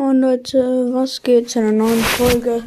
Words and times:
Und 0.00 0.22
Leute, 0.22 0.88
was 0.94 1.22
geht 1.22 1.50
zu 1.50 1.58
einer 1.58 1.72
neuen 1.72 2.00
Folge? 2.00 2.64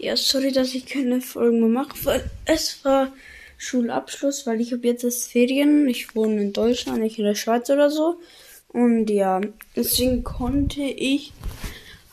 Ja, 0.00 0.16
sorry, 0.16 0.50
dass 0.50 0.74
ich 0.74 0.84
keine 0.84 1.20
Folgen 1.20 1.60
mehr 1.60 1.68
mache, 1.68 1.94
weil 2.02 2.28
es 2.44 2.84
war 2.84 3.12
Schulabschluss, 3.56 4.48
weil 4.48 4.60
ich 4.60 4.72
habe 4.72 4.88
jetzt 4.88 5.04
das 5.04 5.28
Ferien. 5.28 5.86
Ich 5.88 6.16
wohne 6.16 6.42
in 6.42 6.52
Deutschland, 6.52 6.98
nicht 6.98 7.20
in 7.20 7.24
der 7.24 7.36
Schweiz 7.36 7.70
oder 7.70 7.88
so. 7.88 8.16
Und 8.66 9.10
ja, 9.10 9.40
deswegen 9.76 10.24
konnte 10.24 10.82
ich 10.82 11.32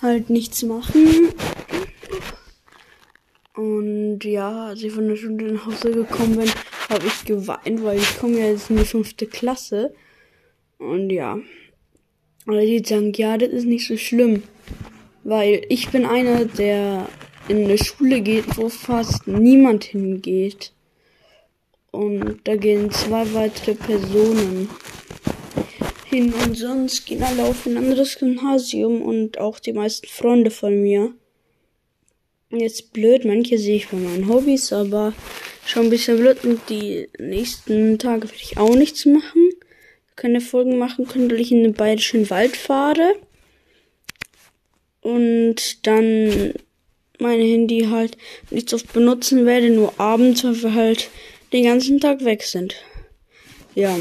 halt 0.03 0.29
nichts 0.29 0.61
machen. 0.61 1.29
Und 3.55 4.19
ja, 4.23 4.67
als 4.67 4.83
ich 4.83 4.93
von 4.93 5.07
der 5.07 5.15
Schule 5.15 5.53
nach 5.53 5.65
Hause 5.65 5.89
gekommen 5.89 6.37
bin, 6.37 6.51
habe 6.89 7.07
ich 7.07 7.25
geweint, 7.25 7.83
weil 7.83 7.97
ich 7.97 8.19
komme 8.19 8.37
ja 8.37 8.45
jetzt 8.45 8.69
in 8.69 8.77
die 8.77 8.85
fünfte 8.85 9.25
Klasse. 9.25 9.95
Und 10.77 11.09
ja. 11.09 11.39
Aber 12.45 12.61
die 12.61 12.83
sagen, 12.85 13.13
ja, 13.13 13.35
das 13.35 13.49
ist 13.49 13.65
nicht 13.65 13.87
so 13.87 13.97
schlimm. 13.97 14.43
Weil 15.29 15.63
ich 15.69 15.89
bin 15.89 16.07
einer, 16.07 16.45
der 16.45 17.07
in 17.47 17.65
eine 17.65 17.77
Schule 17.77 18.21
geht, 18.21 18.57
wo 18.57 18.67
fast 18.67 19.27
niemand 19.27 19.83
hingeht. 19.83 20.73
Und 21.91 22.39
da 22.45 22.55
gehen 22.55 22.89
zwei 22.89 23.31
weitere 23.35 23.75
Personen 23.75 24.69
hin 26.05 26.33
und 26.33 26.57
sonst 26.57 27.05
gehen 27.05 27.21
alle 27.21 27.43
auf 27.43 27.67
ein 27.67 27.77
anderes 27.77 28.17
Gymnasium 28.17 29.03
und 29.03 29.37
auch 29.37 29.59
die 29.59 29.73
meisten 29.73 30.07
Freunde 30.07 30.49
von 30.49 30.81
mir. 30.81 31.13
Jetzt 32.49 32.93
blöd, 32.93 33.25
manche 33.25 33.59
sehe 33.59 33.75
ich 33.75 33.89
bei 33.89 33.97
meinen 33.97 34.27
Hobbys, 34.27 34.73
aber 34.73 35.13
schon 35.63 35.83
ein 35.83 35.89
bisschen 35.91 36.17
blöd 36.17 36.43
und 36.43 36.59
die 36.69 37.07
nächsten 37.19 37.99
Tage 37.99 38.23
werde 38.23 38.41
ich 38.41 38.57
auch 38.57 38.75
nichts 38.75 39.05
machen 39.05 39.51
keine 40.19 40.41
Folgen 40.41 40.77
machen 40.77 41.07
können, 41.07 41.31
weil 41.31 41.39
ich 41.39 41.51
in 41.51 41.63
den 41.63 41.73
bayerischen 41.73 42.29
Wald 42.29 42.55
fahre. 42.55 43.15
Und 45.01 45.85
dann 45.87 46.53
mein 47.19 47.39
Handy 47.39 47.87
halt 47.89 48.17
nicht 48.49 48.69
so 48.69 48.77
oft 48.77 48.91
benutzen 48.93 49.45
werde, 49.45 49.69
nur 49.69 49.99
abends, 49.99 50.43
weil 50.43 50.63
wir 50.63 50.73
halt 50.73 51.09
den 51.53 51.65
ganzen 51.65 51.99
Tag 51.99 52.23
weg 52.25 52.43
sind. 52.43 52.75
Ja, 53.75 53.97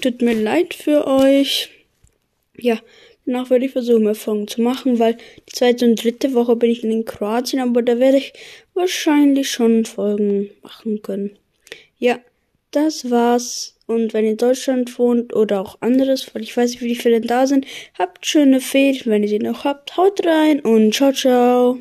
tut 0.00 0.22
mir 0.22 0.34
leid 0.34 0.74
für 0.74 1.06
euch. 1.06 1.70
Ja, 2.56 2.80
danach 3.26 3.50
werde 3.50 3.66
ich 3.66 3.72
versuchen, 3.72 4.04
mehr 4.04 4.14
Folgen 4.14 4.48
zu 4.48 4.60
machen, 4.62 4.98
weil 4.98 5.16
die 5.48 5.52
zweite 5.52 5.86
und 5.86 6.02
dritte 6.02 6.34
Woche 6.34 6.56
bin 6.56 6.70
ich 6.70 6.84
in 6.84 7.04
Kroatien, 7.04 7.60
aber 7.60 7.82
da 7.82 7.98
werde 7.98 8.18
ich 8.18 8.32
wahrscheinlich 8.74 9.50
schon 9.50 9.84
Folgen 9.84 10.50
machen 10.62 11.02
können. 11.02 11.38
Ja, 11.98 12.18
das 12.74 13.10
war's. 13.10 13.76
Und 13.86 14.14
wenn 14.14 14.24
ihr 14.24 14.32
in 14.32 14.36
Deutschland 14.38 14.98
wohnt 14.98 15.34
oder 15.34 15.60
auch 15.60 15.76
anderes, 15.80 16.34
weil 16.34 16.42
ich 16.42 16.56
weiß 16.56 16.70
nicht, 16.70 16.82
wie 16.82 16.94
viele 16.94 17.20
da 17.20 17.46
sind, 17.46 17.66
habt 17.98 18.24
schöne 18.26 18.60
Ferien, 18.60 19.02
wenn 19.06 19.22
ihr 19.22 19.28
sie 19.28 19.38
noch 19.38 19.64
habt. 19.64 19.96
Haut 19.96 20.24
rein 20.26 20.60
und 20.60 20.94
ciao, 20.94 21.12
ciao. 21.12 21.72